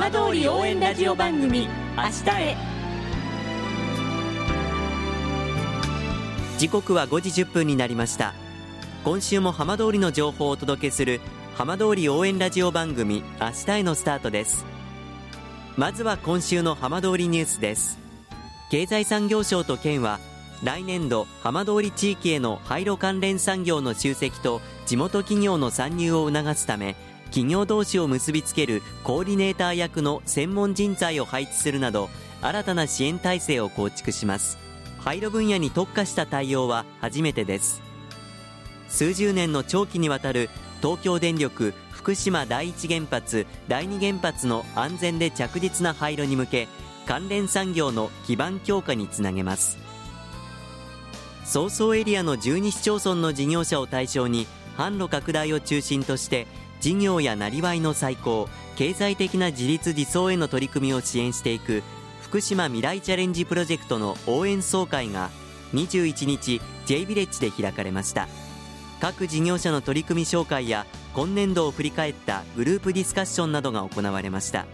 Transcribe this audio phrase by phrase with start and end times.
[0.00, 2.56] 浜通り応援ラジオ番組明日へ。
[6.56, 8.32] 時刻は5時1分になりました。
[9.04, 11.20] 今週も浜通りの情報をお届けする
[11.54, 14.64] 浜通り応援ラジオ番組明日へのスタートです。
[15.76, 17.98] まずは今週の浜通りニュースです。
[18.70, 20.18] 経済産業省と県は
[20.64, 26.96] 来年度浜通り地域への廃炉関連産業の集積と地元企業の参入を促すため
[27.30, 32.10] 企業同士を結びつけるコーディネーター役の専門人材を配置するなど
[32.42, 34.58] 新たな支援体制を構築します。
[34.98, 37.82] 廃炉分野に特化した対応は初めてです。
[38.88, 40.50] 数十年の長期にわたる
[40.82, 46.68] 東京電力福島第一原発第二原発の安全で着実な廃炉に向け
[47.06, 49.78] 関連産業の基盤強化につなげます。
[51.44, 56.46] 早々エリアの12市町村の事業者を対象に販路拡大を中心として
[56.80, 61.82] 事業やなりわいの再興経済的な自立自走への取り組みを支援していく
[62.22, 65.30] 福島未来チャレンジプロジェクトの応援総会が
[65.74, 68.28] 21日 J ビレッジで開かれました。
[69.00, 74.66] 各事業者の取り組み紹介や今年度を振り返ったグループディスカッションなどが行われました。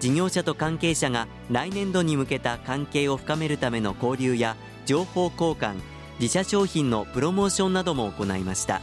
[0.00, 5.76] 事業者と関係者が来年度に向けた関係を深めるための交流や情報交換
[6.20, 8.82] 自社商品のプロモーションなども行いました。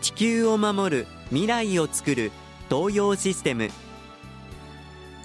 [0.00, 2.32] 地球を守る未来をつくる
[2.70, 3.68] 東洋システム。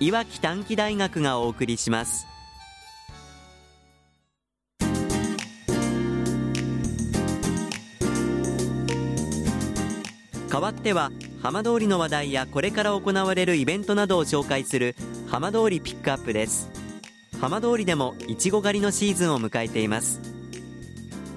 [0.02, 2.28] いわき短期大学がお送りします。
[10.50, 14.96] 代わっては浜通りの話題やこれから行われるイベントなどを紹介する
[15.28, 16.70] 浜通りピックアップです。
[17.40, 20.22] 浜通りでもいちご狩りのシーズンを迎えています。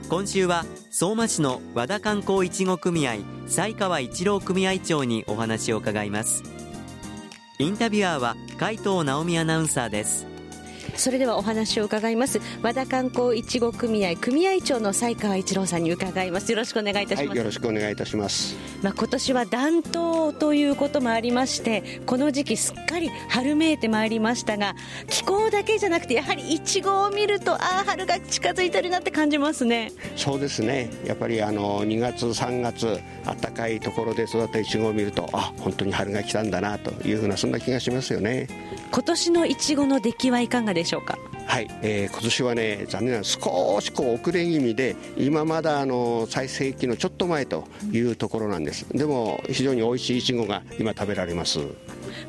[0.09, 0.65] 今週は
[1.01, 6.43] 相馬市の和田観光いちご組合西川一郎組合長にお話を伺います。
[7.61, 10.27] インタビュアーは海藤直美アナウンサーです。
[10.99, 12.41] それではお話を伺います。
[12.61, 16.51] 和田観光いちご組合組合長の西川一郎さんに伺います。
[16.51, 18.57] よろしくお願いいたします、はい、よろしくお願いいたします。
[18.83, 24.75] まあ今年は暖冬ということもありましてこの時期すっかり春めいてまいりましたが
[25.09, 29.93] 気候だけじゃなくてやはりいちごを見るとああ春が近づいてるなって感じますね。
[30.17, 30.91] そうですね。
[31.07, 38.49] やっぱりあの2月3月暖かいところで育ったいちごを見るとあ本当に春が来たんだなというふうなそんな気がしますよね。
[38.91, 41.19] 今年のいちごの出来はいかがでしょうか？
[41.47, 48.87] はい、えー、今年はね残念ながら少しこう遅れ気味で今まだあの最盛期のちょっと前というところなんです。
[48.91, 51.61] でも非常に美味しいイチゴが今食べられます。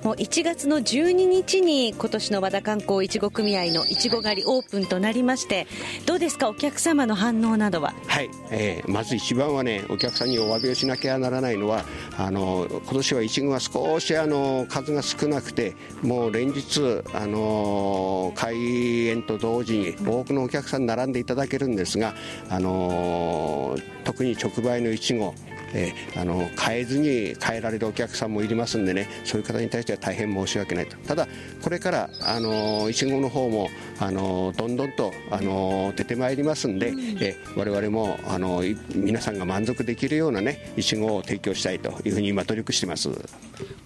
[0.03, 5.67] もう1月の12日に今年の和田観光いちご組合のいちご狩りオープンとなりまして
[6.06, 6.50] どうですか？
[6.50, 7.94] お客様の反応などは？
[8.07, 11.85] はい、えー、まず一番はねお客さんにお詫びをしなきゃならないのは
[12.18, 22.13] あの今年はいちごが少しあの数が少なくてもう連日あの開園と同時に多くのお客さん並んでいただけるんですが
[22.50, 25.34] あの特に直売のいちご
[25.74, 30.97] えー、あの変えずに変えられるお客さんもいりますんでねそういう方に対しては大変申し訳ないと。
[30.97, 31.28] ただ
[31.62, 33.69] これからあのいちごの方も
[34.00, 38.63] あのどんどんとあの出てまいりますんで、うん、え我々もあの
[38.96, 43.09] 皆さんが満足できるようなねいちごを提供したいというふうに今努力してます。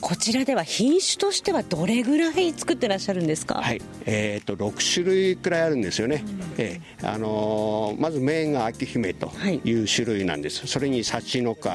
[0.01, 3.55] こちらでは品種としてはどれぐらい作ってらっしゃるんですか？
[3.55, 3.81] はい。
[4.05, 9.31] えーと、と6種類くらいあるんですよね、うん、えー、あのまずメインが秋姫と
[9.65, 9.73] い。
[9.73, 11.72] う種類なんです、はい、それに幸の花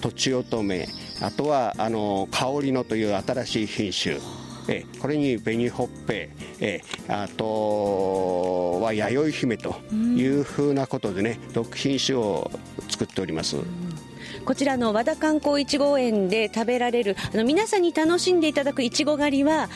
[0.00, 0.88] とちおとめ
[1.22, 4.18] あとはあの香りのという新しい品種
[4.68, 6.30] えこれに紅ほっぺ
[6.60, 12.50] えあとは弥生姫というふうなことでね、6品種を
[12.88, 13.56] 作っております。
[14.44, 19.68] こちらの和田観光いちご園で食べられるあの皆さんに楽しんでいただくいちご狩りは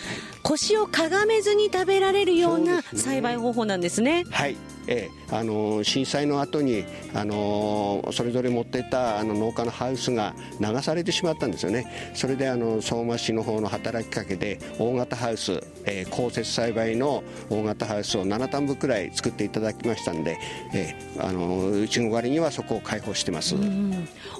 [0.42, 4.24] 腰をかがめずに食べられるような栽培方法なんですね。
[4.30, 4.56] はい。
[4.88, 6.84] えー、あの震災の後に
[7.14, 11.86] あのそれぞれ持ってたあの農家のハウスが流されてしまったんですよね。
[12.14, 20.38] それであの相馬市の方の働きかけで大型ハウス、えー、降雪栽培の大型ハウスを7単部くらい作っていただきましたんで、
[20.74, 23.54] えー、あのうちの割にはそこを開放してます。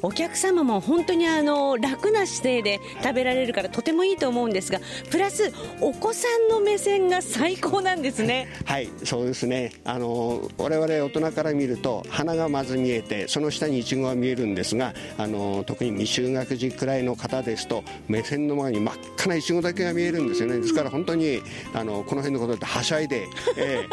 [0.02, 8.48] お客様も本当にあの楽な姿勢で食べられるからとてもいいと思うんですがプラスお子さんの目線が最高なんですね。
[8.64, 9.72] はいそうですね。
[9.84, 20.58] あの我々大人から見ると花がまず見えてその下にイチゴが見えるんですがあの特に未就学児くらいの方ですと目線の前に真っ赤なイチゴだけが見えるんですよね。
[20.58, 21.42] ですから本当に
[21.74, 23.86] あのこの辺のことってはしゃいで、え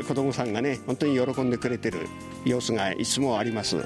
[0.00, 2.00] ー、子供さんがね本当に喜んでくれてる
[2.44, 3.76] 様子がいつもあります。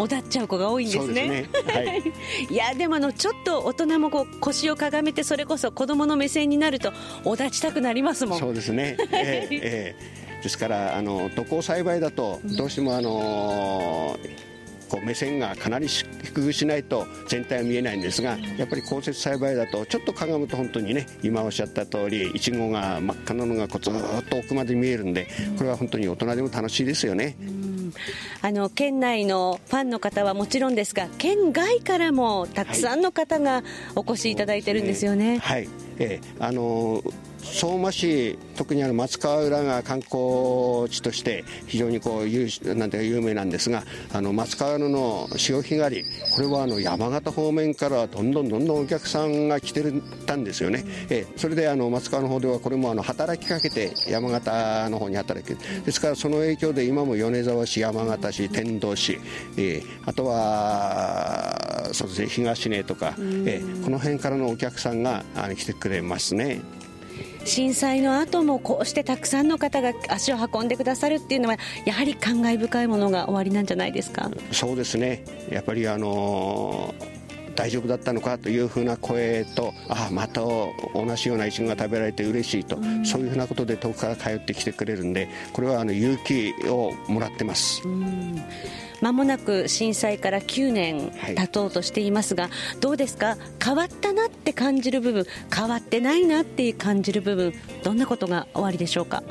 [0.00, 1.28] おだっちゃう子が多いんですね。
[1.28, 2.02] ねはい、
[2.50, 6.92] いやでもあのちょっと大人もこう腰をかがめてそれこそ子供の目線になると
[7.24, 8.38] おだちたくなりますもん。
[8.38, 8.96] そうですね。
[9.12, 14.50] えー、えー、ですからあの土耕栽培だとどうしてもあのー
[14.90, 23.92] こう目線がかなり低くしないと全体は見えないんですがやっぱり降雪栽培だとちょっとかがむと本当にね今おっしゃった通りいちごが真っ赤なのがこうずっ
[24.28, 27.36] と奥まで見えるんでこれは本当に大人でも楽しいですよね。
[28.42, 33.62] あの県内のファンの方はもちろんですが県外からもたくさんの方が
[33.94, 35.38] お越しいただいてるんですよね。
[35.38, 46.04] はい、はい、えー、あのー相馬市特にあの松川浦が観光地として非常にこう有なんて有名なんですがあの松川浦の潮干狩り。
[46.34, 49.82] これはあの山形方面からどんどんどんどんお客さんが来て
[50.26, 59.18] たんですよね、えそれであの松川の方ではこれもあの働きかけて山形の方に働きですからその影響で今も米沢市山形市天童市、
[59.56, 63.14] えあとはそうですね東根とか、
[63.46, 66.60] えこの辺からのお客さんがあの来てくれますね。
[67.44, 74.30] 震災の後もこうしてたくさんの方が足を運んでくださるっていうのはやはり感慨深いものがおありなんじゃないですか？
[74.52, 75.24] そうですね。
[75.50, 76.94] やっぱりあの
[77.54, 80.72] 大丈夫だったのかというふうな声とああまた同
[81.16, 87.82] じようなイチゴが食べられて嬉しいと、うん、そういうふうなことで遠くから通ってきてくれるんでこれはあの勇気をもらってます。
[87.84, 88.42] うん。
[89.00, 93.38] まもなく震災から9年経とうとしていますが、はい、どうですか？
[93.62, 95.24] 変わったなって感じる部分
[95.54, 99.22] 変わってないなって感じる部分どんなことがおありでしょうか？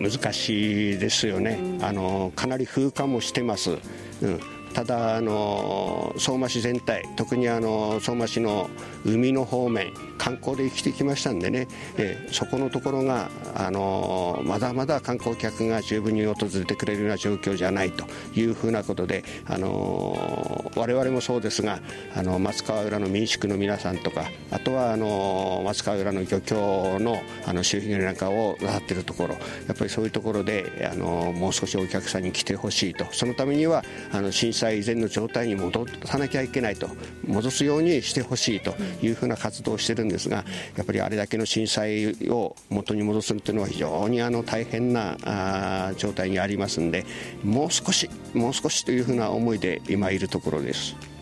[0.00, 3.78] 難しいですよね、あのかなり風化もしてます、
[4.20, 4.40] うん
[4.76, 8.68] ただあの相馬市全体特にあの相馬市の
[9.06, 21.80] 海の方面観光で生きてきましたんでね、えそこのところがあのまだまだ観光客が十分に訪れてくれるような状況じゃないというふうなことであの我々もそうですが
[22.14, 29.34] あの松川浦の民宿の皆さんとかあとはあの松川浦の漁協のあの周辺なんかをなっているところ
[29.68, 33.06] やっぱりそういうところであのもう少しお客さんに来てほしいと。
[33.12, 36.88] そのためにはあの震災災以前の状態に戻さなきゃいけないと
[37.26, 40.44] 戻すようにしてほしいというふうな活動をしてるんですが
[40.76, 47.04] やっぱりあれだけの震災を元に戻すというのは非常にあの大変なあ状態にありますんで
[47.44, 51.15] もう少しもう少しというふうな思いで今いるところです。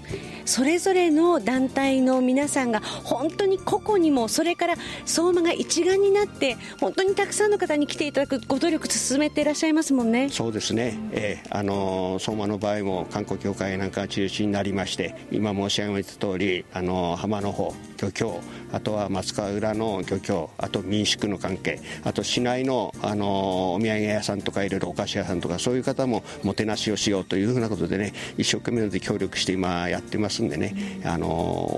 [0.45, 4.75] それぞれの団体の皆さんが本当に個々にもそれから
[5.05, 10.29] 相馬が一丸になって本当にたくさんの方に来ていただくご努力進めていらっしゃいますもんね。
[10.31, 16.85] そうですね、えー、あの相馬の場合も観光協会なんか中心になりまして今申し上げた通りあり
[17.17, 18.41] 浜の方漁協
[18.73, 30.34] あとは松川浦の漁協あと民宿の関係あと市内のあのお土産屋さんとかいろいろお菓子屋さんとかそういう方ももてなしをしようというふうなことでね一生懸命で協力して今やってます。
[30.43, 31.27] んでねあの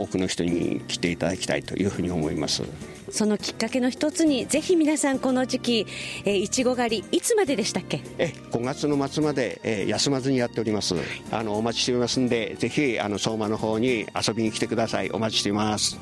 [0.02, 2.62] 多くの人に来ていただきたいというふうに思います。
[3.08, 5.86] そのきっかけの一つにぜひ皆さんこの時期
[6.24, 8.00] えー、いちご狩りいつまででしたっけ？
[8.18, 10.96] え5月の末まで、えー、休まずにやっております、
[11.30, 15.10] あのお待ちしておりますんでぜひあの相馬の方に遊びに来てください。
[15.10, 15.98] お待ちしています。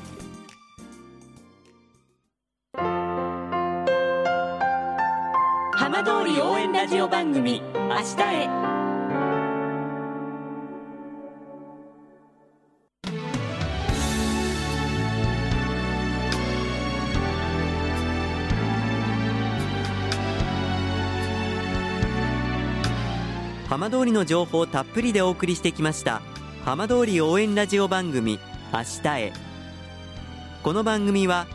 [5.77, 8.74] 浜通り応援ラジオ番組明日へ
[23.67, 26.21] 浜通りの情報をたっぷりでお送りしてきました
[26.63, 28.39] 浜通り応援ラジオ番組
[28.73, 29.33] 明日へ
[30.63, 31.47] この番組は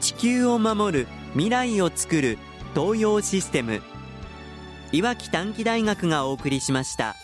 [0.00, 2.38] 地球を守る未来をつくる
[2.74, 3.82] 東洋システム
[4.92, 7.14] いわき短期大学がお送りしました。